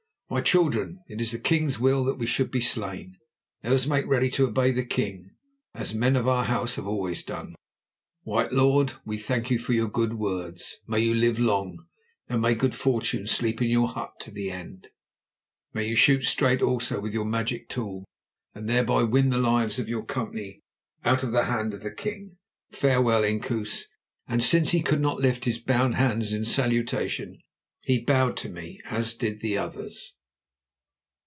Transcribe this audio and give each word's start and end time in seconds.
My 0.33 0.39
children, 0.39 1.01
it 1.09 1.19
is 1.19 1.33
the 1.33 1.39
king's 1.39 1.77
will 1.77 2.05
that 2.05 2.17
we 2.17 2.25
should 2.25 2.51
be 2.51 2.61
slain. 2.61 3.17
Let 3.65 3.73
us 3.73 3.85
make 3.85 4.05
ready 4.07 4.29
to 4.31 4.45
obey 4.47 4.71
the 4.71 4.85
king, 4.85 5.31
as 5.73 5.93
men 5.93 6.15
of 6.15 6.25
our 6.25 6.45
House 6.45 6.75
have 6.77 6.87
always 6.87 7.21
done. 7.21 7.53
White 8.23 8.53
lord, 8.53 8.93
we 9.03 9.17
thank 9.17 9.51
you 9.51 9.59
for 9.59 9.73
your 9.73 9.89
good 9.89 10.13
words. 10.13 10.77
May 10.87 10.99
you 11.01 11.13
live 11.13 11.37
long, 11.37 11.85
and 12.29 12.41
may 12.41 12.55
good 12.55 12.75
fortune 12.75 13.27
sleep 13.27 13.61
in 13.61 13.67
your 13.67 13.89
hut 13.89 14.13
to 14.21 14.31
the 14.31 14.49
end. 14.49 14.87
May 15.73 15.85
you 15.85 15.97
shoot 15.97 16.21
straight, 16.23 16.61
also, 16.61 17.01
with 17.01 17.13
your 17.13 17.25
magic 17.25 17.67
tool, 17.67 18.05
and 18.55 18.69
thereby 18.69 19.03
win 19.03 19.31
the 19.31 19.37
lives 19.37 19.79
of 19.79 19.89
your 19.89 20.05
company 20.05 20.61
out 21.03 21.23
of 21.23 21.33
the 21.33 21.43
hand 21.43 21.73
of 21.73 21.81
the 21.83 21.91
king. 21.91 22.37
Farewell, 22.71 23.25
Inkoos," 23.25 23.83
and 24.29 24.41
since 24.41 24.69
he 24.71 24.81
could 24.81 25.01
not 25.01 25.19
lift 25.19 25.43
his 25.43 25.59
bound 25.59 25.95
hands 25.95 26.31
in 26.31 26.45
salutation, 26.45 27.37
he 27.81 28.01
bowed 28.05 28.37
to 28.37 28.47
me, 28.47 28.79
as 28.89 29.13
did 29.13 29.41
the 29.41 29.57
others. 29.57 30.13